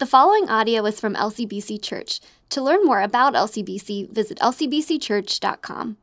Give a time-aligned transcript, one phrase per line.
[0.00, 2.20] The following audio is from LCBC Church.
[2.48, 5.98] To learn more about LCBC, visit lcbcchurch.com.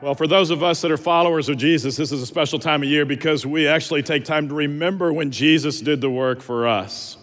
[0.00, 2.82] Well, for those of us that are followers of Jesus, this is a special time
[2.82, 6.66] of year because we actually take time to remember when Jesus did the work for
[6.66, 7.18] us.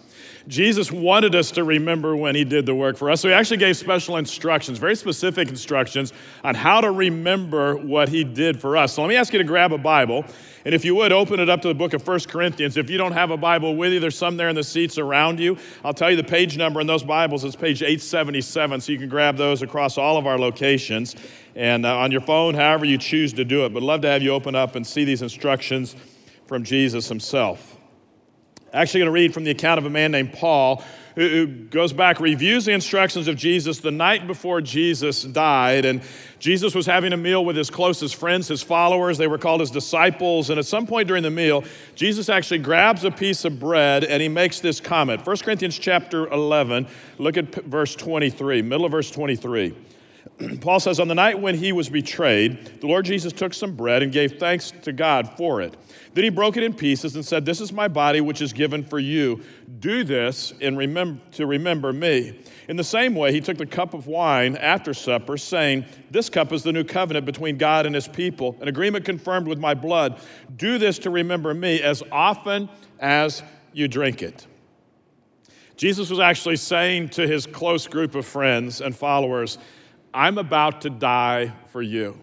[0.48, 3.20] Jesus wanted us to remember when he did the work for us.
[3.20, 8.24] So he actually gave special instructions, very specific instructions on how to remember what he
[8.24, 8.94] did for us.
[8.94, 10.24] So let me ask you to grab a Bible.
[10.64, 12.78] And if you would, open it up to the book of First Corinthians.
[12.78, 15.38] If you don't have a Bible with you, there's some there in the seats around
[15.38, 15.58] you.
[15.84, 19.08] I'll tell you the page number in those Bibles is page 877, so you can
[19.10, 21.14] grab those across all of our locations.
[21.56, 23.74] And uh, on your phone, however you choose to do it.
[23.74, 25.94] But love to have you open up and see these instructions
[26.46, 27.77] from Jesus himself.
[28.72, 30.84] Actually, going to read from the account of a man named Paul
[31.18, 35.84] who goes back, reviews the instructions of Jesus the night before Jesus died.
[35.84, 36.00] And
[36.38, 39.18] Jesus was having a meal with his closest friends, his followers.
[39.18, 40.48] They were called his disciples.
[40.48, 41.64] And at some point during the meal,
[41.96, 45.26] Jesus actually grabs a piece of bread and he makes this comment.
[45.26, 46.86] 1 Corinthians chapter 11,
[47.18, 49.74] look at verse 23, middle of verse 23.
[50.60, 54.02] Paul says, On the night when he was betrayed, the Lord Jesus took some bread
[54.02, 55.76] and gave thanks to God for it.
[56.14, 58.84] Then he broke it in pieces and said, This is my body, which is given
[58.84, 59.42] for you.
[59.80, 62.40] Do this in remem- to remember me.
[62.68, 66.52] In the same way, he took the cup of wine after supper, saying, This cup
[66.52, 70.20] is the new covenant between God and his people, an agreement confirmed with my blood.
[70.56, 73.42] Do this to remember me as often as
[73.72, 74.46] you drink it.
[75.76, 79.58] Jesus was actually saying to his close group of friends and followers,
[80.18, 82.18] I'm about to die for you.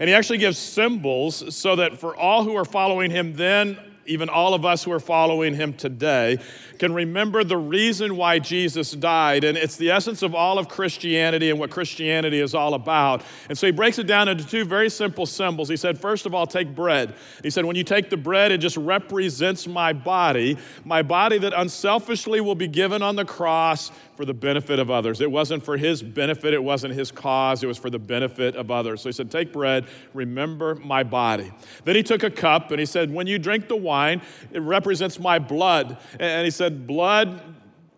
[0.00, 4.28] And he actually gives symbols so that for all who are following him then, even
[4.28, 6.38] all of us who are following him today,
[6.78, 9.44] can remember the reason why Jesus died.
[9.44, 13.22] And it's the essence of all of Christianity and what Christianity is all about.
[13.48, 15.68] And so he breaks it down into two very simple symbols.
[15.68, 17.14] He said, first of all, take bread.
[17.42, 21.52] He said, when you take the bread, it just represents my body, my body that
[21.52, 25.20] unselfishly will be given on the cross for the benefit of others.
[25.20, 28.70] It wasn't for his benefit, it wasn't his cause, it was for the benefit of
[28.70, 29.02] others.
[29.02, 31.52] So he said, Take bread, remember my body.
[31.84, 34.22] Then he took a cup and he said, When you drink the wine,
[34.52, 35.98] it represents my blood.
[36.18, 37.40] And he said, Blood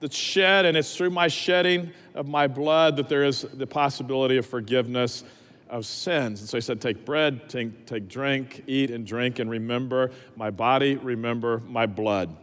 [0.00, 4.36] that's shed, and it's through my shedding of my blood that there is the possibility
[4.36, 5.24] of forgiveness
[5.68, 6.40] of sins.
[6.40, 10.50] And so he said, Take bread, take, take drink, eat and drink, and remember my
[10.50, 12.34] body, remember my blood.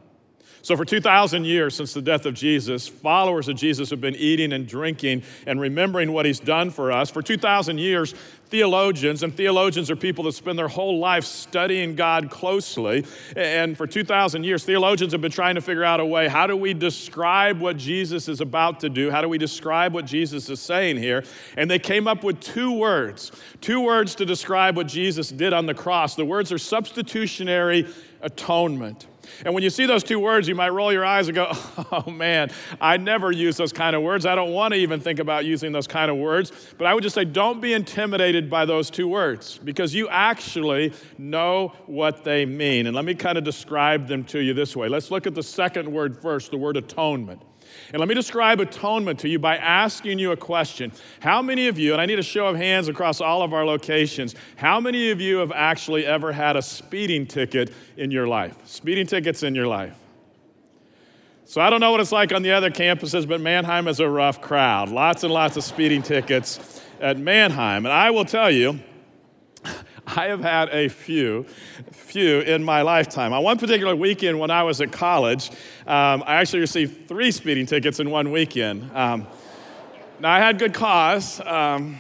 [0.66, 4.52] So, for 2,000 years since the death of Jesus, followers of Jesus have been eating
[4.52, 7.12] and drinking and remembering what he's done for us.
[7.12, 8.16] For 2,000 years,
[8.48, 13.06] theologians, and theologians are people that spend their whole life studying God closely.
[13.36, 16.58] And for 2,000 years, theologians have been trying to figure out a way how do
[16.58, 19.12] we describe what Jesus is about to do?
[19.12, 21.24] How do we describe what Jesus is saying here?
[21.58, 25.68] And they came up with two words, two words to describe what Jesus did on
[25.68, 26.16] the cross.
[26.16, 27.88] The words are substitutionary
[28.22, 29.06] atonement.
[29.44, 31.48] And when you see those two words, you might roll your eyes and go,
[31.92, 34.26] oh man, I never use those kind of words.
[34.26, 36.52] I don't want to even think about using those kind of words.
[36.78, 40.94] But I would just say, don't be intimidated by those two words because you actually
[41.18, 42.88] know what they mean.
[42.88, 44.88] And let me kind of describe them to you this way.
[44.90, 47.42] Let's look at the second word first, the word atonement.
[47.92, 50.92] And let me describe atonement to you by asking you a question.
[51.20, 53.66] How many of you, and I need a show of hands across all of our
[53.66, 58.56] locations, how many of you have actually ever had a speeding ticket in your life?
[58.66, 59.96] Speeding tickets in your life.
[61.48, 64.10] So I don't know what it's like on the other campuses, but Manheim is a
[64.10, 64.90] rough crowd.
[64.90, 67.86] Lots and lots of speeding tickets at Manheim.
[67.86, 68.80] And I will tell you,
[70.08, 71.46] I have had a few,
[72.16, 73.34] few in my lifetime.
[73.34, 75.50] On one particular weekend when I was at college,
[75.86, 78.90] um, I actually received three speeding tickets in one weekend.
[78.96, 79.28] Um,
[80.22, 81.42] now, I had good cause.
[81.42, 82.00] Um,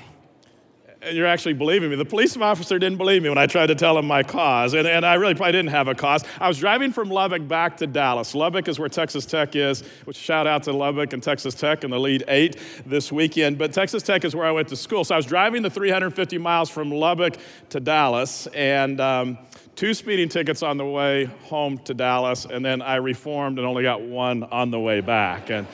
[1.11, 1.97] you're actually believing me.
[1.97, 4.87] The police officer didn't believe me when I tried to tell him my cause, and,
[4.87, 6.23] and I really probably didn't have a cause.
[6.39, 8.33] I was driving from Lubbock back to Dallas.
[8.33, 11.91] Lubbock is where Texas Tech is, which shout out to Lubbock and Texas Tech in
[11.91, 12.55] the Elite Eight
[12.85, 13.57] this weekend.
[13.57, 15.03] But Texas Tech is where I went to school.
[15.03, 17.35] So I was driving the 350 miles from Lubbock
[17.71, 19.37] to Dallas, and um,
[19.75, 23.83] two speeding tickets on the way home to Dallas, and then I reformed and only
[23.83, 25.49] got one on the way back.
[25.49, 25.67] And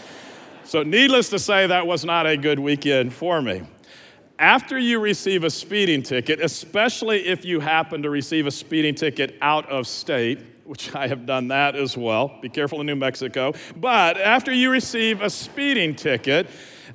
[0.64, 3.64] so, needless to say, that was not a good weekend for me
[4.42, 9.38] after you receive a speeding ticket, especially if you happen to receive a speeding ticket
[9.40, 13.54] out of state, which I have done that as well, be careful in New Mexico,
[13.78, 16.48] but after you receive a speeding ticket,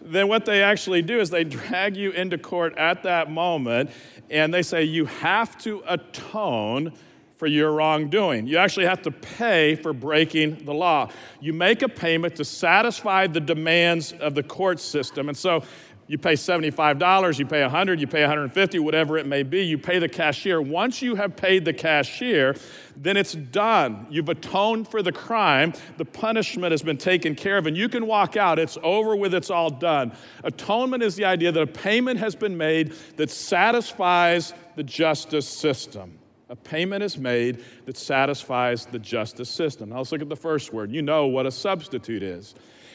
[0.02, 3.90] then what they actually do is they drag you into court at that moment
[4.28, 6.92] and they say you have to atone
[7.36, 8.46] for your wrongdoing.
[8.46, 11.10] You actually have to pay for breaking the law.
[11.40, 15.28] You make a payment to satisfy the demands of the court system.
[15.28, 15.62] And so
[16.08, 19.98] You pay $75, you pay 100, you pay 150, whatever it may be, you pay
[19.98, 20.62] the cashier.
[20.62, 22.54] Once you have paid the cashier,
[22.96, 24.06] then it's done.
[24.08, 28.06] You've atoned for the crime, the punishment has been taken care of, and you can
[28.06, 28.60] walk out.
[28.60, 30.12] It's over with, it's all done.
[30.44, 36.20] Atonement is the idea that a payment has been made that satisfies the justice system.
[36.48, 39.88] A payment is made that satisfies the justice system.
[39.88, 40.92] Now let's look at the first word.
[40.92, 42.54] You know what a substitute is.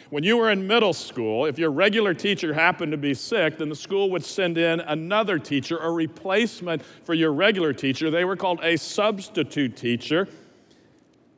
[0.10, 3.70] When you were in middle school, if your regular teacher happened to be sick, then
[3.70, 8.10] the school would send in another teacher, a replacement for your regular teacher.
[8.12, 10.28] They were called a substitute teacher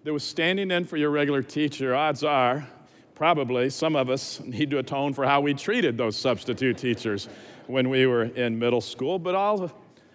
[0.04, 1.96] that was standing in for your regular teacher.
[1.96, 2.68] Odds are,
[3.16, 7.30] probably some of us need to atone for how we treated those substitute teachers
[7.68, 9.20] when we were in middle school.
[9.20, 9.72] But all,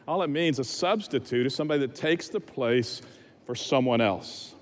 [0.09, 3.03] all it means, a substitute, is somebody that takes the place
[3.45, 4.55] for someone else.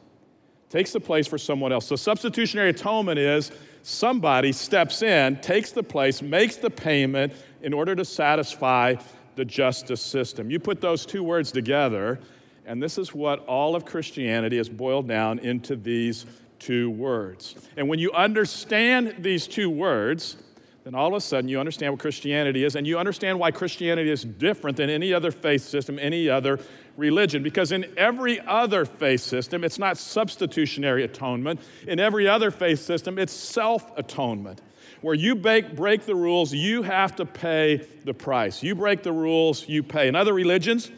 [0.71, 1.87] Takes the place for someone else.
[1.87, 3.53] So substitutionary atonement is
[3.83, 7.33] somebody steps in, takes the place, makes the payment
[7.63, 8.97] in order to satisfy
[9.37, 10.51] the justice system.
[10.51, 12.19] You put those two words together,
[12.67, 16.27] and this is what all of Christianity is boiled down into these
[16.59, 17.55] two words.
[17.77, 20.39] And when you understand these two words,
[20.87, 24.09] then all of a sudden you understand what Christianity is, and you understand why Christianity
[24.09, 26.61] is different than any other faith system, any other
[26.97, 31.61] religion because in every other faith system, it's not substitutionary atonement.
[31.89, 34.61] In every other faith system, it's self atonement.
[35.01, 38.63] Where you break, break the rules, you have to pay the price.
[38.63, 40.07] You break the rules, you pay.
[40.07, 40.93] In other religions,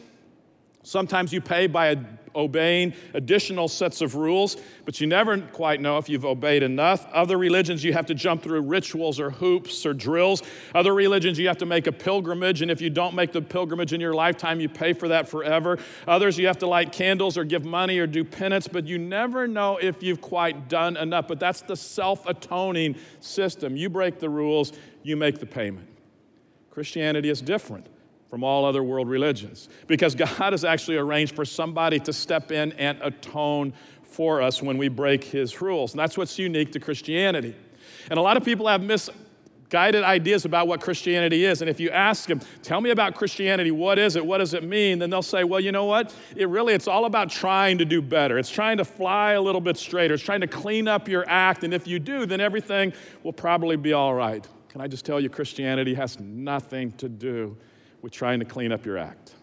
[0.83, 1.95] sometimes you pay by a
[2.35, 7.07] obeying additional sets of rules, but you never quite know if you've obeyed enough.
[7.11, 10.43] Other religions, you have to jump through rituals or hoops or drills.
[10.73, 13.93] Other religions, you have to make a pilgrimage, and if you don't make the pilgrimage
[13.93, 15.77] in your lifetime, you pay for that forever.
[16.07, 19.47] Others, you have to light candles or give money or do penance, but you never
[19.47, 21.27] know if you've quite done enough.
[21.27, 23.75] But that's the self atoning system.
[23.75, 24.73] You break the rules,
[25.03, 25.87] you make the payment.
[26.69, 27.87] Christianity is different
[28.29, 32.71] from all other world religions because God has actually arranged for somebody to step in
[32.73, 33.73] and atone
[34.03, 35.93] for us when we break his rules.
[35.93, 37.55] And that's what's unique to Christianity.
[38.09, 41.61] And a lot of people have misguided ideas about what Christianity is.
[41.61, 44.25] And if you ask them, tell me about Christianity, what is it?
[44.25, 44.99] What does it mean?
[44.99, 46.13] Then they'll say, well, you know what?
[46.35, 48.37] It really, it's all about trying to do better.
[48.37, 50.13] It's trying to fly a little bit straighter.
[50.13, 51.63] It's trying to clean up your act.
[51.63, 52.93] And if you do, then everything
[53.23, 54.45] will probably be all right.
[54.69, 57.57] Can I just tell you, Christianity has nothing to do
[58.01, 59.35] with trying to clean up your act.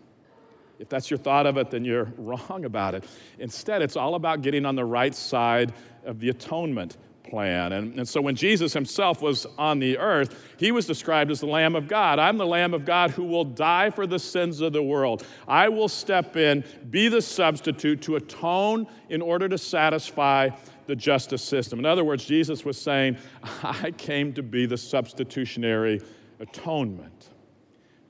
[0.79, 3.05] If that's your thought of it, then you're wrong about it.
[3.39, 5.73] Instead, it's all about getting on the right side
[6.05, 6.97] of the atonement
[7.29, 7.73] plan.
[7.73, 11.47] And, and so when Jesus himself was on the earth, he was described as the
[11.47, 12.19] Lamb of God.
[12.19, 15.27] I'm the Lamb of God who will die for the sins of the world.
[15.49, 20.51] I will step in, be the substitute to atone in order to satisfy
[20.87, 21.81] the justice system.
[21.81, 23.19] In other words, Jesus was saying,
[23.63, 26.01] I came to be the substitutionary
[26.39, 27.31] atonement.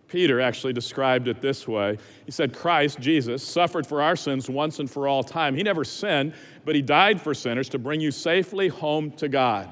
[0.08, 1.99] Peter actually described it this way.
[2.25, 5.56] He said, Christ, Jesus, suffered for our sins once and for all time.
[5.56, 9.69] He never sinned, but he died for sinners to bring you safely home to God.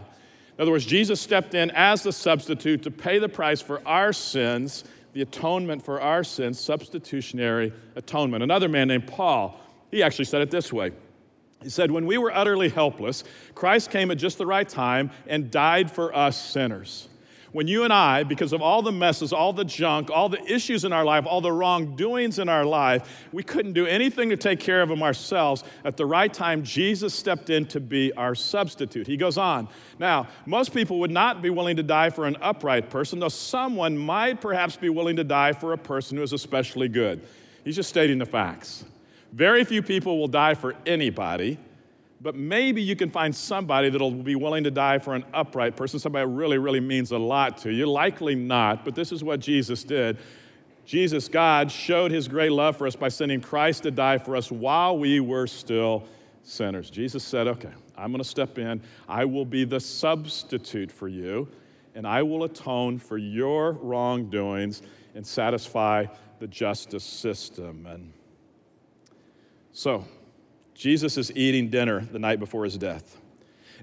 [0.57, 4.13] In other words, Jesus stepped in as the substitute to pay the price for our
[4.13, 8.43] sins, the atonement for our sins, substitutionary atonement.
[8.43, 9.61] Another man named Paul,
[9.91, 10.93] he actually said it this way.
[11.63, 15.51] He said, When we were utterly helpless, Christ came at just the right time and
[15.51, 17.09] died for us sinners
[17.55, 20.85] when you and I, because of all the messes, all the junk, all the issues
[20.85, 24.59] in our life, all the wrongdoings in our life, we couldn't do anything to take
[24.59, 25.63] care of them ourselves.
[25.85, 29.07] At the right time, Jesus stepped in to be our substitute.
[29.07, 29.69] He goes on.
[30.01, 33.97] Now, most people would not be willing to die for an upright person, though someone
[33.97, 37.25] might perhaps be willing to die for a person who is especially good.
[37.63, 38.85] He's just stating the facts.
[39.33, 41.59] Very few people will die for anybody
[42.25, 45.99] but maybe you can find somebody that'll be willing to die for an upright person,
[45.99, 47.85] somebody that really, really means a lot to you.
[47.85, 50.17] Likely not, but this is what Jesus did.
[50.87, 54.51] Jesus, God, showed his great love for us by sending Christ to die for us
[54.51, 56.09] while we were still
[56.43, 56.89] sinners.
[56.89, 58.81] Jesus said, Okay, I'm going to step in.
[59.07, 61.47] I will be the substitute for you,
[61.95, 64.81] and I will atone for your wrongdoings
[65.15, 66.07] and satisfy
[66.39, 67.85] the justice system.
[67.87, 68.15] And
[69.73, 70.07] so,
[70.75, 73.17] Jesus is eating dinner the night before his death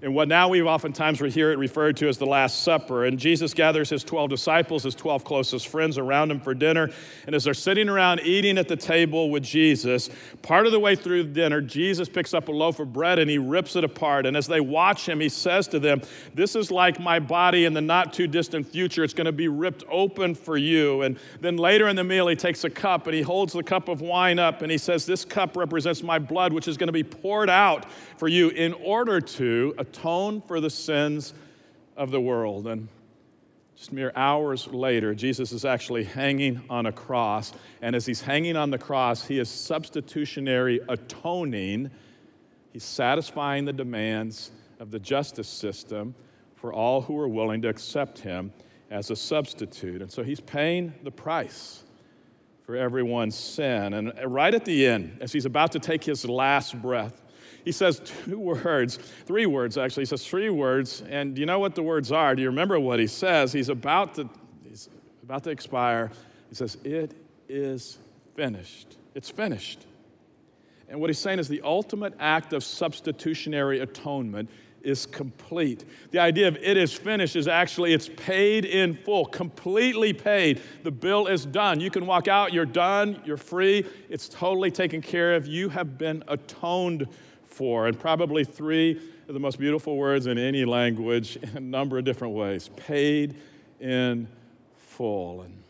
[0.02, 3.06] in what now we oftentimes hear it referred to as the Last Supper.
[3.06, 6.90] And Jesus gathers his 12 disciples, his 12 closest friends around him for dinner.
[7.28, 10.10] And as they're sitting around eating at the table with Jesus,
[10.42, 13.38] part of the way through dinner, Jesus picks up a loaf of bread and he
[13.38, 14.26] rips it apart.
[14.26, 16.02] And as they watch him, he says to them,
[16.34, 19.04] This is like my body in the not too distant future.
[19.04, 21.04] It's going to be ripped open for you.
[21.04, 23.88] And then later in the meal, he takes a cup and he holds the cup
[23.88, 26.94] of wine up and he says, This cup represents my blood, which is going to
[26.94, 27.86] be poured out
[28.18, 31.34] for you in order to atone for the sins
[31.98, 32.68] of the world.
[32.68, 32.88] And
[33.76, 37.52] just mere hours later, Jesus is actually hanging on a cross.
[37.82, 41.92] And as he's hanging on the cross, he is substitutionary atoning.
[42.72, 46.16] He's satisfying the demands of the justice system
[46.56, 48.54] for all who are willing to accept him
[48.90, 50.02] as a substitute.
[50.02, 51.84] And so he's paying the price
[52.66, 53.94] for everyone's sin.
[53.94, 57.21] And right at the end, as he's about to take his last breath,
[57.64, 60.02] he says two words, three words actually.
[60.02, 61.04] He says three words.
[61.10, 62.36] And do you know what the words are?
[62.36, 63.54] Do you remember what he says?
[63.54, 64.30] He's about to,
[64.68, 64.90] he's
[65.24, 66.12] about to expire.
[66.50, 67.14] He says, It
[67.48, 68.00] is
[68.36, 68.98] finished.
[69.16, 69.86] It's finished.
[70.90, 74.50] And what he's saying is the ultimate act of substitutionary atonement
[74.84, 75.86] is complete.
[76.12, 80.62] The idea of it is finished is actually it's paid in full, completely paid.
[80.84, 81.80] The bill is done.
[81.80, 83.86] You can walk out, you're done, you're free.
[84.10, 85.48] It's totally taken care of.
[85.48, 87.08] You have been atoned
[87.54, 91.98] for, and probably three of the most beautiful words in any language in a number
[91.98, 93.36] of different ways paid
[93.80, 94.28] in
[94.78, 95.42] full.
[95.42, 95.62] And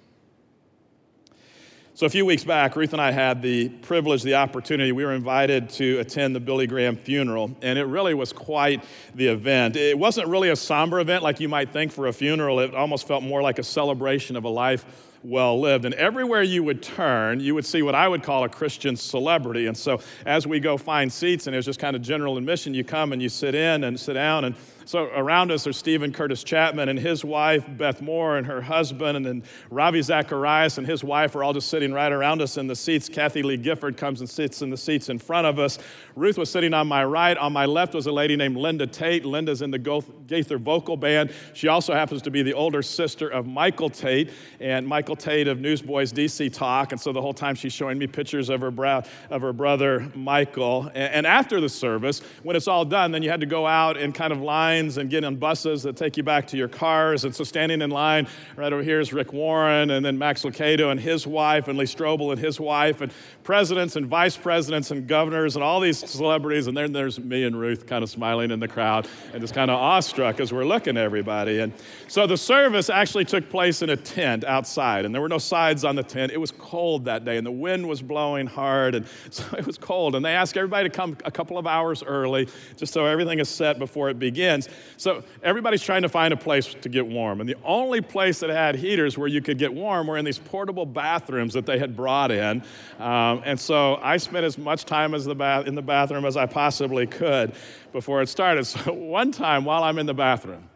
[1.94, 4.92] so, a few weeks back, Ruth and I had the privilege, the opportunity.
[4.92, 8.84] We were invited to attend the Billy Graham funeral, and it really was quite
[9.14, 9.76] the event.
[9.76, 13.08] It wasn't really a somber event like you might think for a funeral, it almost
[13.08, 15.86] felt more like a celebration of a life well lived.
[15.86, 19.68] And everywhere you would turn, you would see what I would call a Christian celebrity.
[19.68, 22.74] And so as we go find seats, and it was just kind of general admission,
[22.74, 26.12] you come and you sit in and sit down, and so around us are Steven
[26.12, 30.88] Curtis Chapman and his wife, Beth Moore, and her husband, and then Ravi Zacharias and
[30.88, 33.08] his wife are all just sitting right around us in the seats.
[33.08, 35.78] Kathie Lee Gifford comes and sits in the seats in front of us.
[36.16, 37.38] Ruth was sitting on my right.
[37.38, 39.26] On my left was a lady named Linda Tate.
[39.26, 41.32] Linda's in the Gaither Vocal Band.
[41.54, 45.60] She also happens to be the older sister of Michael Tait, and Michael Tait of
[45.60, 46.92] Newsboys DC Talk.
[46.92, 50.12] And so the whole time she's showing me pictures of her, bra- of her brother,
[50.16, 50.88] Michael.
[50.96, 53.98] And, and after the service, when it's all done, then you had to go out
[53.98, 56.68] and kind of line lines and get on buses that take you back to your
[56.70, 57.26] cars.
[57.26, 60.92] And so standing in line right over here is Rick Warren and then Max Lucado
[60.92, 63.12] and his wife and Lee Strobel and his wife and
[63.44, 66.68] presidents and vice presidents and governors and all these celebrities.
[66.68, 69.70] And then there's me and Ruth kind of smiling in the crowd and just kind
[69.70, 71.60] of awestruck as we're looking at everybody.
[71.60, 71.74] And
[72.08, 75.84] so the service actually took place in a tent outside and there were no sides
[75.84, 76.32] on the tent.
[76.32, 79.78] It was cold that day and the wind was blowing hard and so it was
[79.78, 80.16] cold.
[80.16, 82.48] And they asked everybody to come a couple of hours early
[82.78, 84.61] just so everything is set before it begins.
[84.98, 87.40] So everybody's trying to find a place to get warm.
[87.40, 90.40] And the only place that had heaters where you could get warm were in these
[90.40, 92.64] portable bathrooms that they had brought in.
[93.00, 96.38] Um, and so I spent as much time as the bath- in the bathroom as
[96.38, 97.54] I possibly could
[97.92, 98.62] before it started.
[98.72, 100.70] So one time while I'm in the bathroom,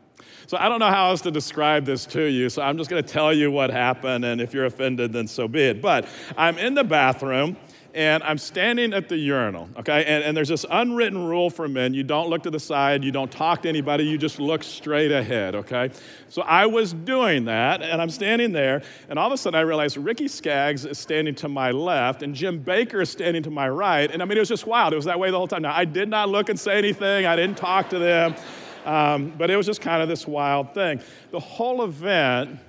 [0.48, 3.04] so I don't know how else to describe this to you, so I'm just going
[3.04, 5.82] to tell you what happened, and if you're offended, then so be it.
[5.82, 7.58] But I'm in the bathroom,
[7.96, 10.04] and I'm standing at the urinal, okay?
[10.04, 13.12] And, and there's this unwritten rule for men you don't look to the side, you
[13.12, 15.92] don't talk to anybody, you just look straight ahead, okay?
[16.28, 19.62] So I was doing that, and I'm standing there, and all of a sudden I
[19.62, 23.70] realized Ricky Skaggs is standing to my left, and Jim Bakker is standing to my
[23.70, 24.12] right.
[24.12, 24.92] And I mean, it was just wild.
[24.92, 25.62] It was that way the whole time.
[25.62, 28.36] Now, I did not look and say anything, I didn't talk to them,
[28.84, 31.00] um, but it was just kind of this wild thing.
[31.32, 32.60] The whole event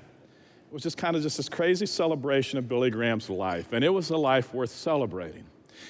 [0.76, 4.10] was just kind of just this crazy celebration of Billy Graham's life, and it was
[4.10, 5.42] a life worth celebrating.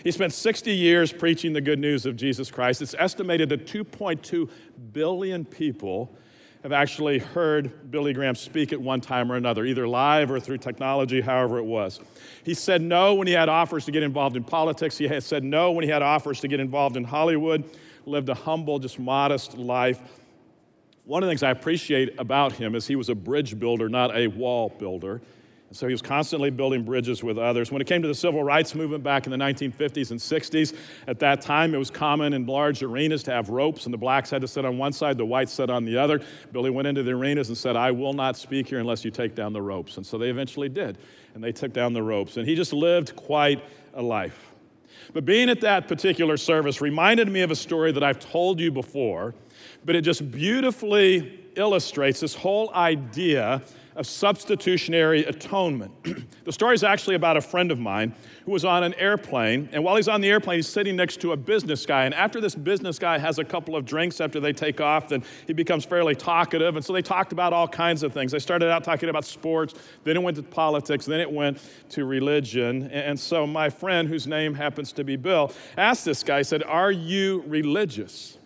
[0.04, 2.82] He spent 60 years preaching the good news of Jesus Christ.
[2.82, 4.48] It's estimated that 2.2
[4.92, 6.14] billion people
[6.62, 10.58] have actually heard Billy Graham speak at one time or another, either live or through
[10.58, 11.98] technology, however it was.
[12.44, 14.96] He said no when he had offers to get involved in politics.
[14.96, 17.64] He had said no when he had offers to get involved in Hollywood,
[18.04, 19.98] lived a humble, just modest life.
[21.06, 24.14] One of the things I appreciate about him is he was a bridge builder, not
[24.16, 25.22] a wall builder.
[25.68, 27.70] And so he was constantly building bridges with others.
[27.70, 31.20] When it came to the civil rights movement back in the 1950s and 60s, at
[31.20, 34.40] that time it was common in large arenas to have ropes, and the blacks had
[34.40, 36.20] to sit on one side, the whites sat on the other.
[36.50, 39.36] Billy went into the arenas and said, I will not speak here unless you take
[39.36, 39.98] down the ropes.
[39.98, 40.98] And so they eventually did,
[41.34, 42.36] and they took down the ropes.
[42.36, 43.62] And he just lived quite
[43.94, 44.54] a life.
[45.12, 48.72] But being at that particular service reminded me of a story that I've told you
[48.72, 49.34] before
[49.86, 53.62] but it just beautifully illustrates this whole idea
[53.94, 55.90] of substitutionary atonement.
[56.44, 58.14] the story is actually about a friend of mine
[58.44, 61.32] who was on an airplane, and while he's on the airplane, he's sitting next to
[61.32, 62.04] a business guy.
[62.04, 65.24] And after this business guy has a couple of drinks after they take off, then
[65.46, 66.76] he becomes fairly talkative.
[66.76, 68.32] And so they talked about all kinds of things.
[68.32, 69.72] They started out talking about sports,
[70.04, 71.58] then it went to politics, then it went
[71.90, 72.90] to religion.
[72.90, 76.92] And so my friend, whose name happens to be Bill, asked this guy, said, Are
[76.92, 78.36] you religious?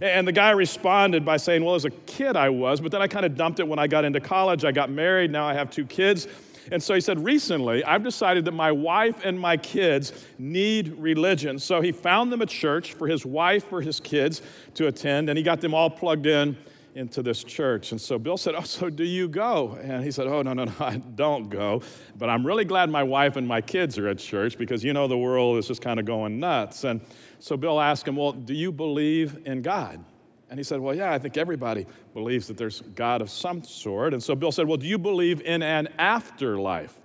[0.00, 3.08] And the guy responded by saying, Well, as a kid, I was, but then I
[3.08, 4.64] kind of dumped it when I got into college.
[4.64, 6.28] I got married, now I have two kids.
[6.70, 11.58] And so he said, Recently, I've decided that my wife and my kids need religion.
[11.58, 14.42] So he found them a church for his wife, for his kids
[14.74, 16.56] to attend, and he got them all plugged in
[16.94, 17.92] into this church.
[17.92, 19.78] And so Bill said, Oh, so do you go?
[19.82, 21.82] And he said, Oh, no, no, no, I don't go.
[22.16, 25.08] But I'm really glad my wife and my kids are at church because you know
[25.08, 26.84] the world is just kind of going nuts.
[26.84, 27.00] And
[27.38, 30.04] so Bill asked him, Well, do you believe in God?
[30.50, 34.14] And he said, Well, yeah, I think everybody believes that there's God of some sort.
[34.14, 36.98] And so Bill said, Well, do you believe in an afterlife?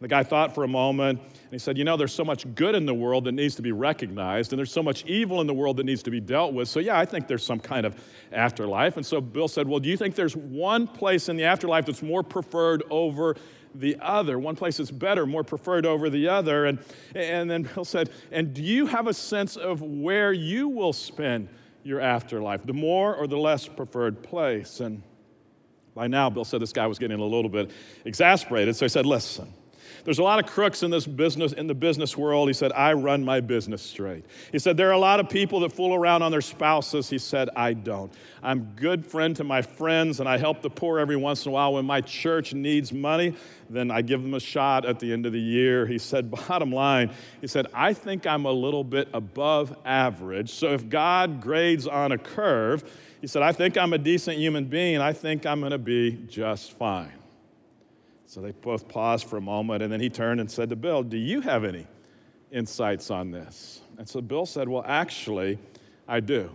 [0.00, 2.74] The guy thought for a moment and he said, You know, there's so much good
[2.74, 5.54] in the world that needs to be recognized, and there's so much evil in the
[5.54, 6.68] world that needs to be dealt with.
[6.68, 8.00] So, yeah, I think there's some kind of
[8.32, 8.96] afterlife.
[8.96, 12.02] And so Bill said, Well, do you think there's one place in the afterlife that's
[12.02, 13.36] more preferred over
[13.74, 14.38] the other?
[14.38, 16.64] One place that's better, more preferred over the other?
[16.64, 16.78] And,
[17.14, 21.48] and then Bill said, And do you have a sense of where you will spend
[21.82, 24.80] your afterlife, the more or the less preferred place?
[24.80, 25.02] And
[25.94, 27.70] by now, Bill said this guy was getting a little bit
[28.06, 28.76] exasperated.
[28.76, 29.52] So he said, Listen,
[30.04, 32.48] there's a lot of crooks in this business, in the business world.
[32.48, 34.24] He said, I run my business straight.
[34.52, 37.10] He said, there are a lot of people that fool around on their spouses.
[37.10, 38.12] He said, I don't.
[38.42, 41.52] I'm good friend to my friends, and I help the poor every once in a
[41.52, 41.74] while.
[41.74, 43.34] When my church needs money,
[43.68, 45.86] then I give them a shot at the end of the year.
[45.86, 50.50] He said, bottom line, he said, I think I'm a little bit above average.
[50.50, 52.84] So if God grades on a curve,
[53.20, 54.98] he said, I think I'm a decent human being.
[54.98, 57.19] I think I'm going to be just fine.
[58.30, 61.02] So they both paused for a moment, and then he turned and said to Bill,
[61.02, 61.88] Do you have any
[62.52, 63.80] insights on this?
[63.98, 65.58] And so Bill said, Well, actually,
[66.06, 66.48] I do.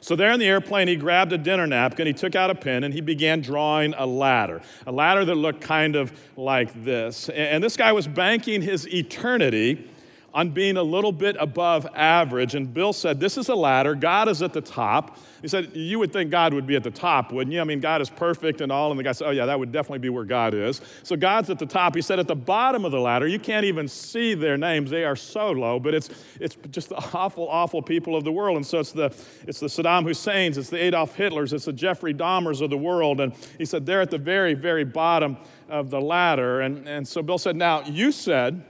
[0.00, 2.84] So, there in the airplane, he grabbed a dinner napkin, he took out a pen,
[2.84, 7.28] and he began drawing a ladder, a ladder that looked kind of like this.
[7.30, 9.90] And this guy was banking his eternity
[10.34, 12.54] on being a little bit above average.
[12.54, 13.94] And Bill said, This is a ladder.
[13.94, 15.18] God is at the top.
[15.42, 17.60] He said, You would think God would be at the top, wouldn't you?
[17.60, 18.90] I mean, God is perfect and all.
[18.90, 20.80] And the guy said, Oh, yeah, that would definitely be where God is.
[21.02, 21.94] So God's at the top.
[21.94, 24.90] He said, At the bottom of the ladder, you can't even see their names.
[24.90, 26.08] They are so low, but it's,
[26.40, 28.56] it's just the awful, awful people of the world.
[28.56, 29.14] And so it's the,
[29.46, 33.20] it's the Saddam Husseins, it's the Adolf Hitlers, it's the Jeffrey Dahmers of the world.
[33.20, 35.36] And he said, They're at the very, very bottom
[35.68, 36.62] of the ladder.
[36.62, 38.64] And, and so Bill said, Now, you said,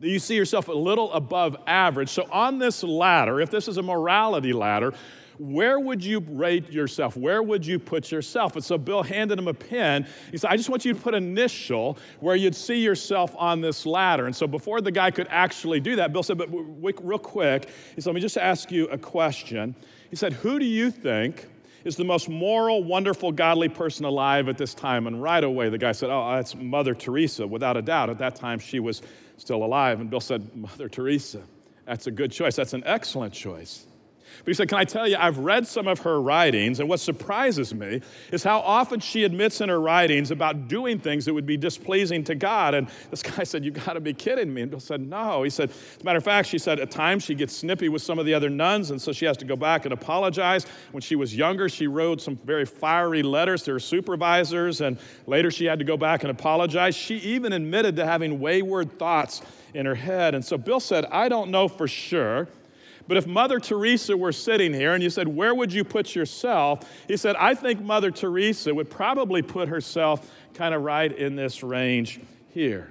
[0.00, 2.10] you see yourself a little above average.
[2.10, 4.94] So, on this ladder, if this is a morality ladder,
[5.38, 7.16] where would you rate yourself?
[7.16, 8.54] Where would you put yourself?
[8.54, 10.06] And so Bill handed him a pen.
[10.30, 13.60] He said, I just want you to put an initial where you'd see yourself on
[13.60, 14.26] this ladder.
[14.26, 18.00] And so before the guy could actually do that, Bill said, But real quick, he
[18.00, 19.74] said, Let me just ask you a question.
[20.10, 21.48] He said, Who do you think
[21.84, 25.06] is the most moral, wonderful, godly person alive at this time?
[25.06, 28.10] And right away, the guy said, Oh, that's Mother Teresa, without a doubt.
[28.10, 29.02] At that time, she was
[29.36, 30.00] still alive.
[30.00, 31.42] And Bill said, Mother Teresa,
[31.84, 32.56] that's a good choice.
[32.56, 33.86] That's an excellent choice.
[34.38, 37.00] But he said, Can I tell you, I've read some of her writings, and what
[37.00, 38.00] surprises me
[38.32, 42.24] is how often she admits in her writings about doing things that would be displeasing
[42.24, 42.74] to God.
[42.74, 44.62] And this guy said, "You've got to be kidding me.
[44.62, 45.42] And Bill said, No.
[45.42, 48.02] He said, As a matter of fact, she said, At times she gets snippy with
[48.02, 50.66] some of the other nuns, and so she has to go back and apologize.
[50.92, 55.50] When she was younger, she wrote some very fiery letters to her supervisors, and later
[55.50, 56.94] she had to go back and apologize.
[56.94, 59.42] She even admitted to having wayward thoughts
[59.74, 60.34] in her head.
[60.34, 62.48] And so Bill said, I don't know for sure.
[63.06, 66.90] But if Mother Teresa were sitting here and you said, Where would you put yourself?
[67.06, 71.62] He said, I think Mother Teresa would probably put herself kind of right in this
[71.62, 72.20] range
[72.52, 72.90] here.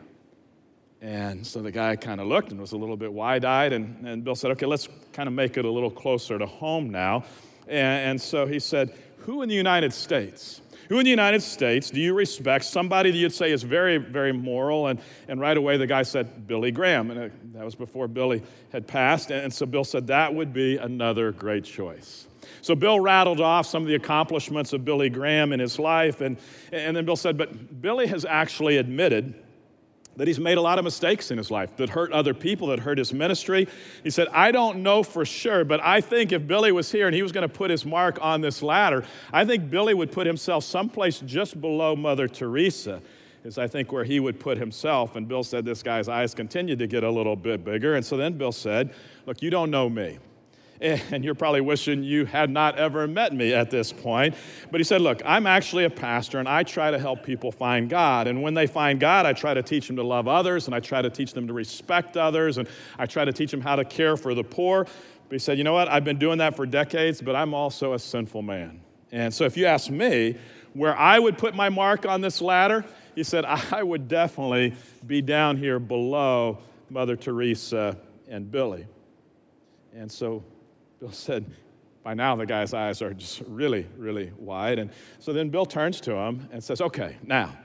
[1.01, 3.73] And so the guy kind of looked and was a little bit wide eyed.
[3.73, 6.91] And, and Bill said, Okay, let's kind of make it a little closer to home
[6.91, 7.25] now.
[7.67, 11.89] And, and so he said, Who in the United States who in the United States
[11.89, 12.65] do you respect?
[12.65, 14.87] Somebody that you'd say is very, very moral.
[14.87, 17.11] And, and right away, the guy said, Billy Graham.
[17.11, 18.41] And uh, that was before Billy
[18.71, 19.31] had passed.
[19.31, 22.27] And so Bill said, that would be another great choice.
[22.61, 26.21] So Bill rattled off some of the accomplishments of Billy Graham in his life.
[26.21, 26.37] And,
[26.71, 29.33] and then Bill said, but Billy has actually admitted
[30.17, 32.79] that he's made a lot of mistakes in his life that hurt other people, that
[32.79, 33.67] hurt his ministry.
[34.03, 37.15] He said, I don't know for sure, but I think if Billy was here and
[37.15, 40.27] he was going to put his mark on this ladder, I think Billy would put
[40.27, 43.01] himself someplace just below Mother Teresa,
[43.43, 45.15] is I think where he would put himself.
[45.15, 47.95] And Bill said this guy's eyes continued to get a little bit bigger.
[47.95, 48.93] And so then Bill said,
[49.25, 50.19] Look, you don't know me.
[51.11, 54.35] and you're probably wishing you had not ever met me at this point.
[54.69, 57.89] But he said, Look, I'm actually a pastor, and I try to help people find
[57.89, 58.27] God.
[58.27, 60.81] And when they find God, I try to teach them to love others, and I
[60.81, 62.67] try to teach them to respect others, and
[62.99, 64.83] I try to teach them how to care for the poor.
[64.83, 65.87] But he said, You know what?
[65.87, 68.81] I've been doing that for decades, but I'm also a sinful man.
[69.13, 70.35] And so if you ask me
[70.73, 72.83] where I would put my mark on this ladder,
[73.15, 74.73] he said, I would definitely
[75.07, 76.57] be down here below
[76.89, 77.95] Mother Teresa
[78.27, 78.85] and Billy.
[79.95, 80.43] And so
[81.03, 81.45] Bill said,
[82.01, 84.79] by now the guy's eyes are just really, really wide.
[84.79, 84.89] And
[85.19, 87.57] so then Bill turns to him and says, Okay, now,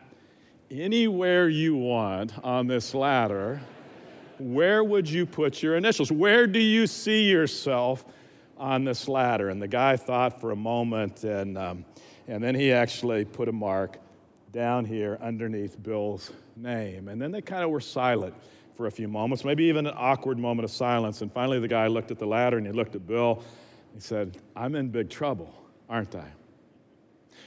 [0.72, 3.60] anywhere you want on this ladder,
[4.40, 6.10] where would you put your initials?
[6.10, 8.04] Where do you see yourself
[8.58, 9.48] on this ladder.
[9.48, 11.84] And the guy thought for a moment, and, um,
[12.26, 13.98] and then he actually put a mark
[14.52, 17.08] down here underneath Bill's name.
[17.08, 18.34] And then they kind of were silent
[18.78, 21.20] for a few moments, maybe even an awkward moment of silence.
[21.20, 23.42] And finally, the guy looked at the ladder and he looked at Bill.
[23.92, 25.52] He said, I'm in big trouble,
[25.90, 26.28] aren't I?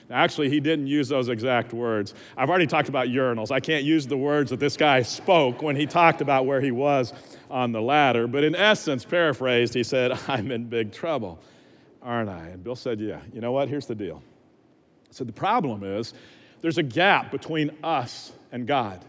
[0.09, 2.13] Now, actually, he didn't use those exact words.
[2.35, 3.49] I've already talked about urinals.
[3.49, 6.71] I can't use the words that this guy spoke when he talked about where he
[6.71, 7.13] was
[7.49, 8.27] on the ladder.
[8.27, 11.39] But in essence, paraphrased, he said, I'm in big trouble,
[12.01, 12.47] aren't I?
[12.47, 13.21] And Bill said, Yeah.
[13.31, 13.69] You know what?
[13.69, 14.21] Here's the deal.
[15.11, 16.13] So the problem is
[16.59, 19.05] there's a gap between us and God.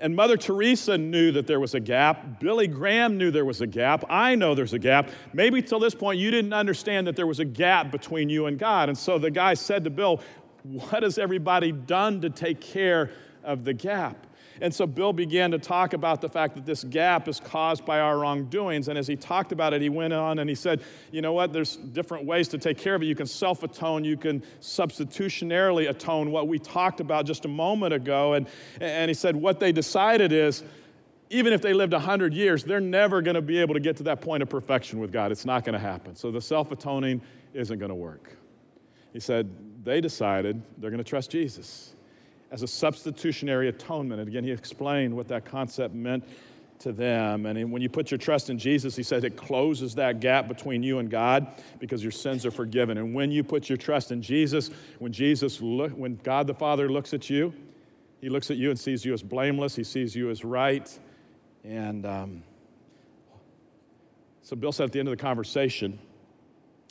[0.00, 2.40] And Mother Teresa knew that there was a gap.
[2.40, 4.04] Billy Graham knew there was a gap.
[4.08, 5.10] I know there's a gap.
[5.32, 8.58] Maybe till this point you didn't understand that there was a gap between you and
[8.58, 8.88] God.
[8.88, 10.20] And so the guy said to Bill,
[10.62, 13.10] What has everybody done to take care
[13.42, 14.27] of the gap?
[14.60, 18.00] And so Bill began to talk about the fact that this gap is caused by
[18.00, 18.88] our wrongdoings.
[18.88, 21.52] And as he talked about it, he went on and he said, You know what?
[21.52, 23.06] There's different ways to take care of it.
[23.06, 27.94] You can self atone, you can substitutionarily atone, what we talked about just a moment
[27.94, 28.34] ago.
[28.34, 28.48] And,
[28.80, 30.64] and he said, What they decided is,
[31.30, 34.02] even if they lived 100 years, they're never going to be able to get to
[34.04, 35.30] that point of perfection with God.
[35.30, 36.16] It's not going to happen.
[36.16, 37.22] So the self atoning
[37.54, 38.36] isn't going to work.
[39.12, 39.50] He said,
[39.84, 41.94] They decided they're going to trust Jesus
[42.50, 44.20] as a substitutionary atonement.
[44.20, 46.24] And again, he explained what that concept meant
[46.80, 47.46] to them.
[47.46, 50.82] And when you put your trust in Jesus, he said it closes that gap between
[50.82, 51.46] you and God
[51.78, 52.98] because your sins are forgiven.
[52.98, 56.88] And when you put your trust in Jesus, when Jesus look, when God the Father
[56.88, 57.52] looks at you,
[58.20, 59.76] he looks at you and sees you as blameless.
[59.76, 60.98] He sees you as right.
[61.64, 62.42] And um,
[64.42, 65.98] so Bill said at the end of the conversation,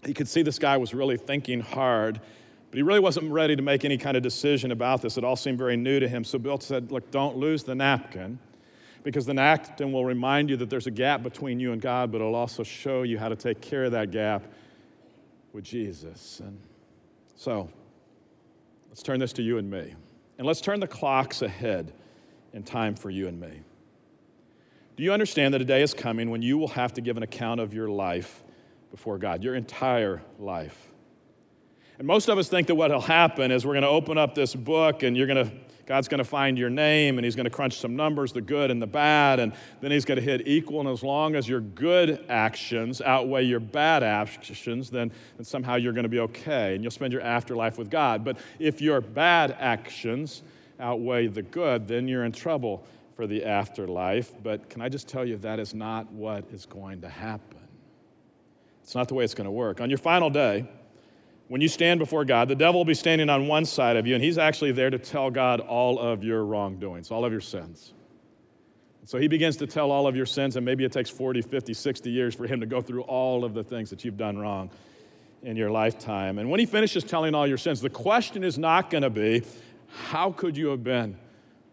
[0.05, 2.21] he could see this guy was really thinking hard
[2.69, 5.17] but he really wasn't ready to make any kind of decision about this.
[5.17, 6.23] It all seemed very new to him.
[6.23, 8.39] So Bill said, Look, don't lose the napkin
[9.03, 12.19] because the napkin will remind you that there's a gap between you and God, but
[12.19, 14.43] it'll also show you how to take care of that gap
[15.53, 16.41] with Jesus.
[16.41, 16.59] And
[17.35, 17.69] so
[18.89, 19.95] let's turn this to you and me.
[20.37, 21.93] And let's turn the clocks ahead
[22.53, 23.61] in time for you and me.
[24.97, 27.23] Do you understand that a day is coming when you will have to give an
[27.23, 28.43] account of your life
[28.91, 30.91] before God, your entire life?
[31.97, 34.35] And most of us think that what will happen is we're going to open up
[34.35, 35.51] this book and you're going to,
[35.87, 38.69] God's going to find your name and He's going to crunch some numbers, the good
[38.69, 40.79] and the bad, and then He's going to hit equal.
[40.79, 45.93] And as long as your good actions outweigh your bad actions, then, then somehow you're
[45.93, 48.23] going to be okay and you'll spend your afterlife with God.
[48.23, 50.43] But if your bad actions
[50.79, 54.31] outweigh the good, then you're in trouble for the afterlife.
[54.43, 57.57] But can I just tell you, that is not what is going to happen.
[58.83, 59.81] It's not the way it's going to work.
[59.81, 60.67] On your final day,
[61.47, 64.15] when you stand before God, the devil will be standing on one side of you,
[64.15, 67.93] and he's actually there to tell God all of your wrongdoings, all of your sins.
[69.05, 71.73] So he begins to tell all of your sins, and maybe it takes 40, 50,
[71.73, 74.69] 60 years for him to go through all of the things that you've done wrong
[75.43, 76.39] in your lifetime.
[76.39, 79.43] And when he finishes telling all your sins, the question is not going to be,
[80.09, 81.17] How could you have been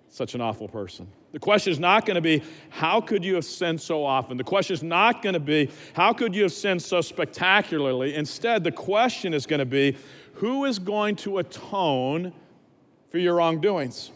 [0.08, 1.08] such an awful person?
[1.34, 4.36] The question is not going to be, how could you have sinned so often?
[4.36, 8.14] The question is not going to be, how could you have sinned so spectacularly?
[8.14, 9.96] Instead, the question is going to be,
[10.34, 12.32] who is going to atone
[13.10, 14.12] for your wrongdoings?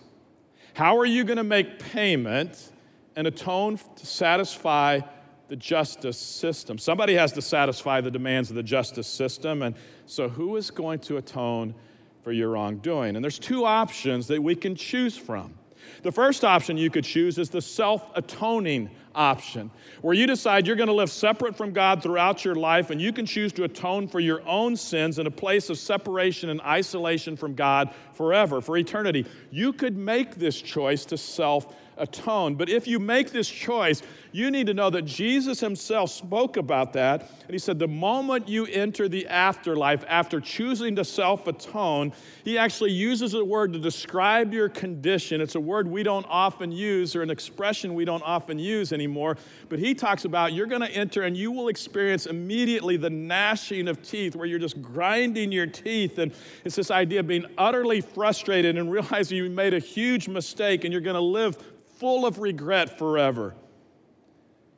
[0.74, 2.70] How are you going to make payment
[3.16, 5.00] and atone to satisfy
[5.48, 6.78] the justice system?
[6.78, 9.74] Somebody has to satisfy the demands of the justice system, and
[10.06, 11.74] so who is going to atone
[12.22, 13.16] for your wrongdoing?
[13.16, 15.57] And there's two options that we can choose from.
[16.02, 19.70] The first option you could choose is the self atoning option,
[20.00, 23.12] where you decide you're going to live separate from God throughout your life and you
[23.12, 27.36] can choose to atone for your own sins in a place of separation and isolation
[27.36, 29.26] from God forever, for eternity.
[29.50, 32.54] You could make this choice to self atone.
[32.54, 36.92] But if you make this choice, you need to know that Jesus himself spoke about
[36.92, 37.30] that.
[37.42, 42.12] And he said, the moment you enter the afterlife after choosing to self atone,
[42.44, 45.40] he actually uses a word to describe your condition.
[45.40, 49.36] It's a word we don't often use or an expression we don't often use anymore.
[49.68, 53.88] But he talks about you're going to enter and you will experience immediately the gnashing
[53.88, 56.18] of teeth where you're just grinding your teeth.
[56.18, 56.32] And
[56.64, 60.92] it's this idea of being utterly frustrated and realizing you made a huge mistake and
[60.92, 61.56] you're going to live
[61.98, 63.54] full of regret forever.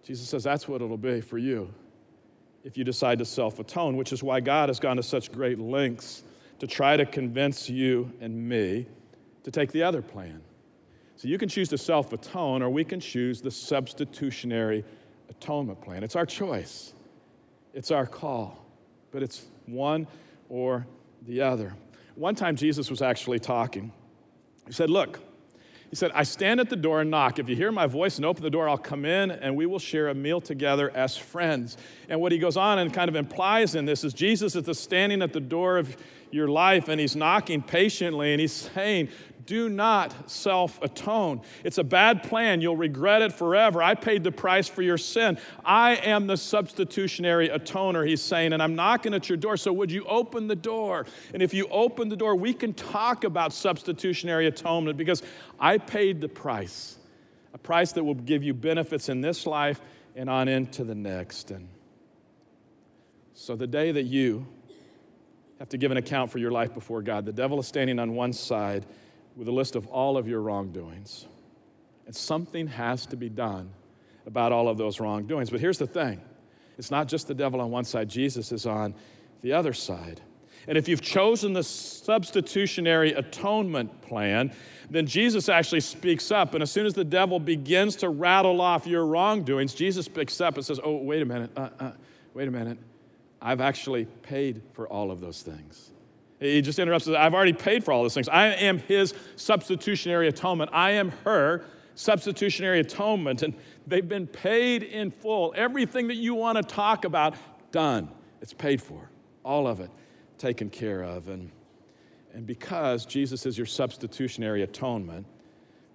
[0.03, 1.73] Jesus says that's what it'll be for you
[2.65, 5.59] if you decide to self atone, which is why God has gone to such great
[5.59, 6.23] lengths
[6.59, 8.87] to try to convince you and me
[9.45, 10.43] to take the other plan.
[11.17, 14.85] So you can choose to self atone, or we can choose the substitutionary
[15.29, 16.03] atonement plan.
[16.03, 16.95] It's our choice,
[17.75, 18.65] it's our call,
[19.11, 20.07] but it's one
[20.49, 20.87] or
[21.27, 21.75] the other.
[22.15, 23.93] One time, Jesus was actually talking.
[24.67, 25.21] He said, Look,
[25.91, 27.41] He said, I stand at the door and knock.
[27.41, 29.81] If you hear my voice and open the door, I'll come in and we will
[29.81, 31.77] share a meal together as friends.
[32.09, 35.21] And what he goes on and kind of implies in this is Jesus is standing
[35.21, 35.97] at the door of
[36.31, 39.09] your life and he's knocking patiently and he's saying,
[39.47, 41.41] do not self atone.
[41.65, 42.61] It's a bad plan.
[42.61, 43.83] You'll regret it forever.
[43.83, 45.39] I paid the price for your sin.
[45.65, 49.57] I am the substitutionary atoner, he's saying, and I'm knocking at your door.
[49.57, 51.07] So would you open the door?
[51.33, 55.23] And if you open the door, we can talk about substitutionary atonement because
[55.59, 56.99] I paid the price,
[57.55, 59.81] a price that will give you benefits in this life
[60.17, 61.51] and on into the next.
[61.51, 61.69] And
[63.35, 64.47] so the day that you
[65.59, 68.15] have to give an account for your life before God, the devil is standing on
[68.15, 68.87] one side
[69.41, 71.25] with a list of all of your wrongdoings.
[72.05, 73.71] And something has to be done
[74.27, 75.49] about all of those wrongdoings.
[75.49, 76.21] But here's the thing
[76.77, 78.95] it's not just the devil on one side, Jesus is on
[79.41, 80.21] the other side.
[80.69, 84.53] And if you've chosen the substitutionary atonement plan,
[84.91, 86.53] then Jesus actually speaks up.
[86.53, 90.57] And as soon as the devil begins to rattle off your wrongdoings, Jesus picks up
[90.57, 91.93] and says, Oh, wait a minute, uh, uh,
[92.35, 92.77] wait a minute.
[93.41, 95.93] I've actually paid for all of those things.
[96.41, 98.29] He just interrupts says, I've already paid for all those things.
[98.29, 100.71] I am his substitutionary atonement.
[100.73, 103.43] I am her substitutionary atonement.
[103.43, 103.55] And
[103.87, 105.53] they've been paid in full.
[105.55, 107.35] Everything that you want to talk about,
[107.73, 108.09] done.
[108.41, 109.11] It's paid for.
[109.45, 109.91] All of it
[110.39, 111.29] taken care of.
[111.29, 111.51] And,
[112.33, 115.27] and because Jesus is your substitutionary atonement,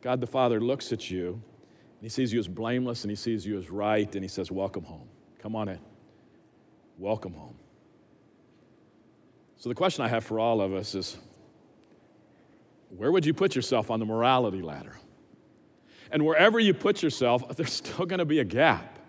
[0.02, 3.48] God the Father looks at you and he sees you as blameless and he sees
[3.48, 5.08] you as right and he says, Welcome home.
[5.40, 5.80] Come on in.
[7.00, 7.56] Welcome home.
[9.66, 11.18] So, the question I have for all of us is
[12.90, 14.96] where would you put yourself on the morality ladder?
[16.12, 19.00] And wherever you put yourself, there's still going to be a gap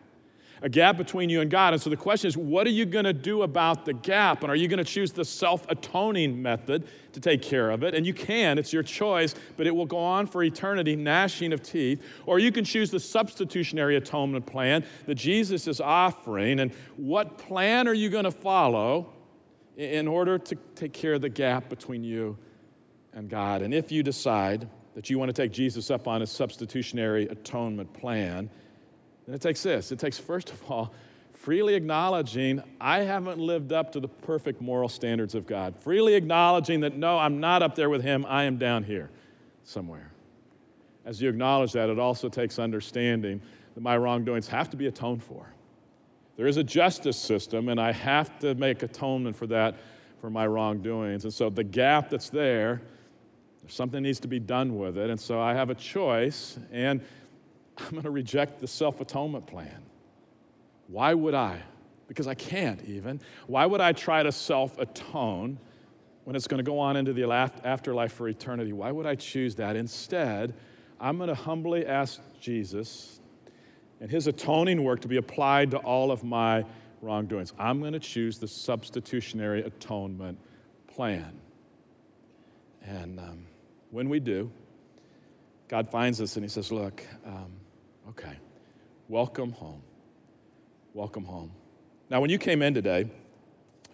[0.63, 1.75] a gap between you and God.
[1.75, 4.43] And so the question is, what are you going to do about the gap?
[4.43, 7.95] And are you going to choose the self atoning method to take care of it?
[7.95, 11.63] And you can, it's your choice, but it will go on for eternity, gnashing of
[11.63, 12.03] teeth.
[12.25, 16.61] Or you can choose the substitutionary atonement plan that Jesus is offering.
[16.61, 19.13] And what plan are you going to follow
[19.77, 22.37] in order to take care of the gap between you
[23.13, 23.63] and God.
[23.63, 27.93] And if you decide that you want to take Jesus up on his substitutionary atonement
[27.93, 28.49] plan,
[29.27, 29.93] then it takes this.
[29.93, 30.95] It takes, first of all,
[31.35, 35.77] freely acknowledging I haven't lived up to the perfect moral standards of God.
[35.81, 39.11] Freely acknowledging that no, I'm not up there with him, I am down here
[39.65, 40.13] somewhere.
[41.05, 43.43] As you acknowledge that, it also takes understanding
[43.75, 45.47] that my wrongdoings have to be atoned for.
[46.37, 49.77] There is a justice system, and I have to make atonement for that
[50.21, 51.25] for my wrongdoings.
[51.25, 52.83] And so the gap that's there,
[53.69, 55.11] something needs to be done with it.
[55.11, 57.01] And so I have a choice, and
[57.79, 59.83] I'm going to reject the self atonement plan.
[60.89, 61.63] Why would I?
[62.07, 63.21] Because I can't even.
[63.47, 65.59] Why would I try to self atone
[66.25, 68.73] when it's going to go on into the afterlife for eternity?
[68.73, 69.75] Why would I choose that?
[69.75, 70.55] Instead,
[71.01, 73.21] I'm going to humbly ask Jesus
[74.01, 76.65] and his atoning work to be applied to all of my
[77.01, 77.53] wrongdoings.
[77.59, 80.39] I'm going to choose the substitutionary atonement
[80.87, 81.41] plan.
[82.83, 83.47] And um,
[83.91, 84.51] when we do,
[85.69, 87.53] God finds us and he says, Look, um,
[88.11, 88.39] okay,
[89.09, 89.83] welcome home.
[90.95, 91.51] Welcome home.
[92.09, 93.11] Now, when you came in today,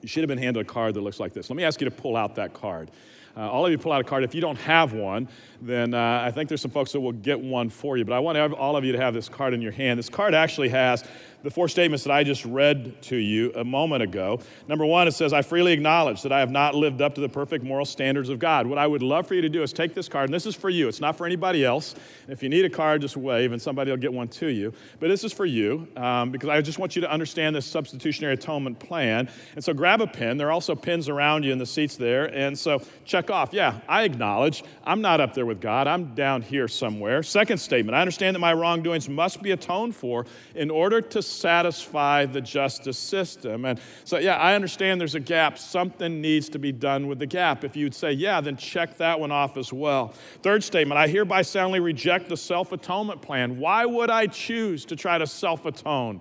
[0.03, 1.49] you should have been handed a card that looks like this.
[1.49, 2.91] Let me ask you to pull out that card.
[3.37, 4.25] Uh, all of you pull out a card.
[4.25, 5.29] If you don't have one,
[5.61, 8.05] then uh, I think there's some folks that will get one for you.
[8.05, 9.99] But I want all of you to have this card in your hand.
[9.99, 11.05] This card actually has
[11.43, 14.41] the four statements that I just read to you a moment ago.
[14.69, 17.29] Number one, it says, I freely acknowledge that I have not lived up to the
[17.29, 18.67] perfect moral standards of God.
[18.67, 20.55] What I would love for you to do is take this card, and this is
[20.55, 20.89] for you.
[20.89, 21.95] It's not for anybody else.
[22.29, 24.73] If you need a card, just wave, and somebody will get one to you.
[25.01, 28.35] But this is for you um, because I just want you to understand this substitutionary
[28.35, 29.29] atonement plan.
[29.55, 30.37] And so grab a pen.
[30.37, 32.27] There are also pins around you in the seats there.
[32.27, 35.87] And so check off, yeah, I acknowledge I'm not up there with God.
[35.87, 37.23] I'm down here somewhere.
[37.23, 42.27] Second statement, I understand that my wrongdoings must be atoned for in order to satisfy
[42.27, 43.65] the justice system.
[43.65, 45.59] And so, yeah, I understand there's a gap.
[45.59, 47.65] Something needs to be done with the gap.
[47.65, 50.15] If you'd say, yeah, then check that one off as well.
[50.43, 53.59] Third statement I hereby soundly reject the self atonement plan.
[53.59, 56.21] Why would I choose to try to self atone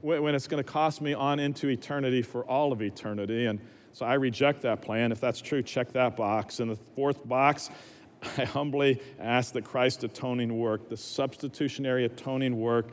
[0.00, 3.46] when it's going to cost me on into eternity for all of eternity?
[3.46, 3.60] And
[3.92, 5.12] so I reject that plan.
[5.12, 6.60] If that's true, check that box.
[6.60, 7.70] And the fourth box,
[8.38, 12.88] I humbly ask that Christ's atoning work, the substitutionary atoning work,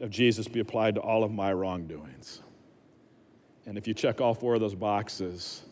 [0.00, 2.42] of Jesus be applied to all of my wrongdoings.
[3.66, 5.62] And if you check all four of those boxes,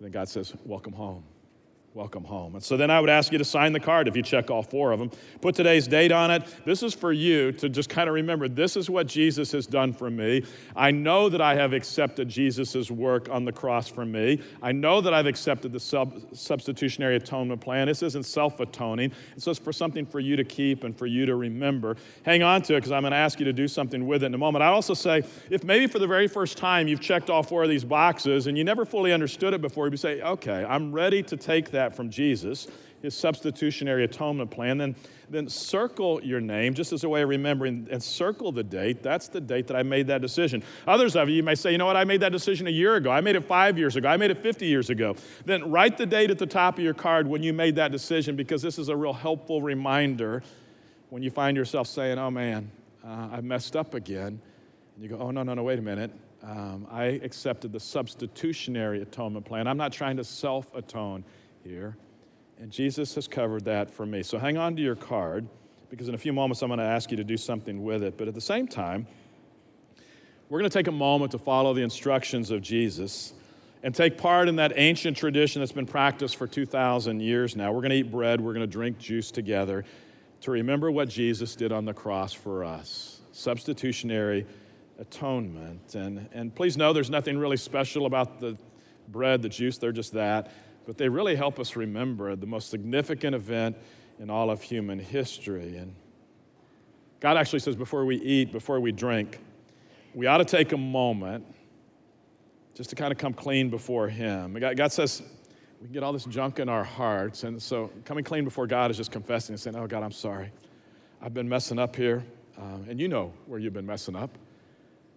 [0.00, 1.24] then God says, Welcome home.
[1.92, 2.54] Welcome home.
[2.54, 4.62] And so then I would ask you to sign the card if you check all
[4.62, 5.10] four of them.
[5.40, 6.44] Put today's date on it.
[6.64, 9.92] This is for you to just kind of remember this is what Jesus has done
[9.92, 10.44] for me.
[10.76, 14.40] I know that I have accepted Jesus' work on the cross for me.
[14.62, 17.88] I know that I've accepted the sub- substitutionary atonement plan.
[17.88, 21.26] This isn't self atoning, it's just for something for you to keep and for you
[21.26, 21.96] to remember.
[22.22, 24.26] Hang on to it because I'm going to ask you to do something with it
[24.26, 24.62] in a moment.
[24.62, 27.68] I also say, if maybe for the very first time you've checked all four of
[27.68, 31.36] these boxes and you never fully understood it before, you'd say, okay, I'm ready to
[31.36, 32.68] take that that from Jesus,
[33.00, 34.94] his substitutionary atonement plan, then,
[35.30, 39.02] then circle your name just as a way of remembering and circle the date.
[39.02, 40.62] That's the date that I made that decision.
[40.86, 43.10] Others of you, may say, you know what, I made that decision a year ago.
[43.10, 44.08] I made it five years ago.
[44.08, 45.16] I made it 50 years ago.
[45.46, 48.36] Then write the date at the top of your card when you made that decision
[48.36, 50.42] because this is a real helpful reminder
[51.08, 52.70] when you find yourself saying, oh man,
[53.02, 54.40] uh, I messed up again.
[54.94, 56.10] And you go, oh, no, no, no, wait a minute.
[56.42, 59.66] Um, I accepted the substitutionary atonement plan.
[59.66, 61.24] I'm not trying to self atone
[61.70, 61.96] here.
[62.58, 64.24] And Jesus has covered that for me.
[64.24, 65.46] So hang on to your card
[65.88, 68.18] because in a few moments I'm going to ask you to do something with it.
[68.18, 69.06] But at the same time,
[70.48, 73.32] we're going to take a moment to follow the instructions of Jesus
[73.84, 77.70] and take part in that ancient tradition that's been practiced for 2,000 years now.
[77.70, 79.84] We're going to eat bread, we're going to drink juice together
[80.40, 84.44] to remember what Jesus did on the cross for us substitutionary
[84.98, 85.94] atonement.
[85.94, 88.58] And, and please know there's nothing really special about the
[89.08, 90.50] bread, the juice, they're just that
[90.86, 93.76] but they really help us remember the most significant event
[94.18, 95.76] in all of human history.
[95.76, 95.94] And
[97.20, 99.38] God actually says before we eat, before we drink,
[100.14, 101.44] we ought to take a moment
[102.74, 104.58] just to kind of come clean before Him.
[104.58, 105.22] God says
[105.80, 107.44] we can get all this junk in our hearts.
[107.44, 110.52] And so coming clean before God is just confessing and saying, Oh, God, I'm sorry.
[111.22, 112.24] I've been messing up here.
[112.58, 114.30] Um, and you know where you've been messing up.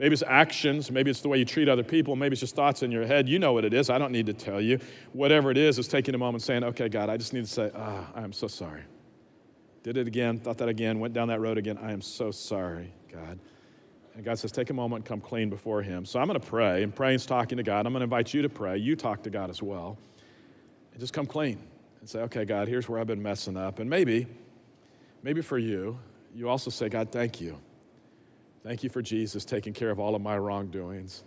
[0.04, 2.84] Maybe it's actions, maybe it's the way you treat other people, maybe it's just thoughts
[2.84, 3.30] in your head.
[3.30, 3.90] You know what it is.
[3.90, 4.80] I don't need to tell you.
[5.14, 7.72] Whatever it is, is taking a moment saying, okay, God, I just need to say,
[7.74, 8.82] ah, I am so sorry.
[9.82, 11.78] Did it again, thought that again, went down that road again.
[11.82, 13.40] I am so sorry, God.
[14.14, 16.04] And God says, take a moment and come clean before Him.
[16.04, 17.86] So I'm going to pray, and praying's talking to God.
[17.86, 18.76] I'm going to invite you to pray.
[18.76, 19.98] You talk to God as well.
[20.92, 21.60] And just come clean
[22.02, 23.80] and say, okay, God, here's where I've been messing up.
[23.80, 24.28] And maybe,
[25.22, 25.98] maybe for you,
[26.36, 27.58] you also say, God, thank you.
[28.64, 31.26] Thank you for Jesus taking care of all of my wrongdoings,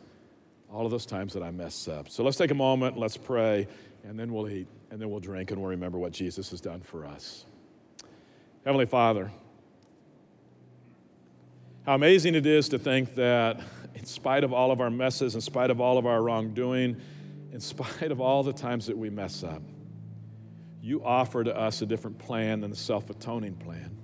[0.73, 2.09] all of those times that I messed up.
[2.09, 3.69] So let's take a moment, let's pray,
[4.05, 6.81] and then we'll eat, and then we'll drink, and we'll remember what Jesus has done
[6.81, 7.45] for us.
[8.65, 9.31] Heavenly Father,
[11.85, 13.61] how amazing it is to think that
[13.95, 16.97] in spite of all of our messes, in spite of all of our wrongdoing,
[17.53, 19.63] in spite of all the times that we mess up,
[20.81, 23.95] you offer to us a different plan than the self atoning plan.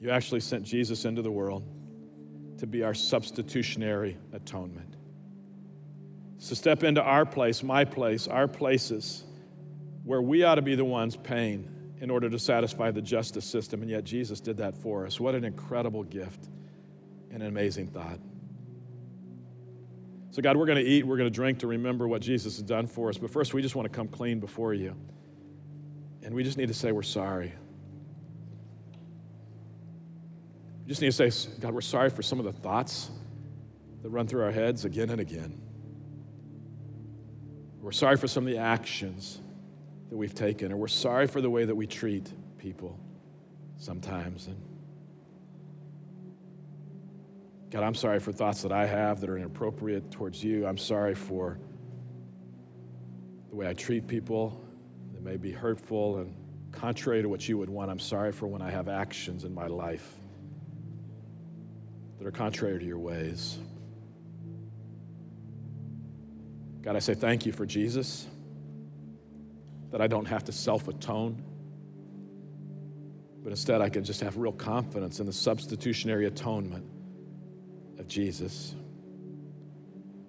[0.00, 1.64] You actually sent Jesus into the world
[2.64, 4.96] to be our substitutionary atonement.
[6.38, 9.24] So step into our place, my place, our places,
[10.02, 11.68] where we ought to be the ones paying
[12.00, 13.82] in order to satisfy the justice system.
[13.82, 15.20] And yet Jesus did that for us.
[15.20, 16.48] What an incredible gift
[17.30, 18.18] and an amazing thought.
[20.30, 22.64] So, God, we're going to eat, we're going to drink to remember what Jesus has
[22.64, 23.18] done for us.
[23.18, 24.96] But first, we just want to come clean before you.
[26.22, 27.52] And we just need to say we're sorry.
[30.84, 33.10] We just need to say, God, we're sorry for some of the thoughts
[34.02, 35.58] that run through our heads again and again.
[37.80, 39.40] We're sorry for some of the actions
[40.10, 42.98] that we've taken, or we're sorry for the way that we treat people
[43.78, 44.46] sometimes.
[44.46, 44.56] And
[47.70, 50.66] God, I'm sorry for thoughts that I have that are inappropriate towards you.
[50.66, 51.58] I'm sorry for
[53.48, 54.62] the way I treat people
[55.14, 56.34] that may be hurtful and
[56.72, 57.90] contrary to what you would want.
[57.90, 60.18] I'm sorry for when I have actions in my life
[62.24, 63.58] that are contrary to your ways.
[66.80, 68.26] God, I say thank you for Jesus,
[69.90, 71.44] that I don't have to self atone,
[73.42, 76.86] but instead I can just have real confidence in the substitutionary atonement
[77.98, 78.74] of Jesus,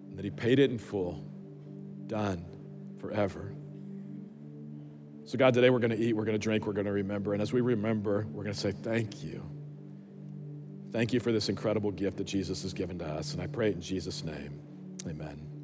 [0.09, 1.23] and that He paid it in full,
[2.07, 2.43] done
[2.99, 3.53] forever.
[5.23, 7.31] So, God, today we're going to eat, we're going to drink, we're going to remember.
[7.31, 9.54] And as we remember, we're going to say, Thank you.
[10.95, 13.33] Thank you for this incredible gift that Jesus has given to us.
[13.33, 14.57] And I pray in Jesus' name.
[15.05, 15.54] Amen.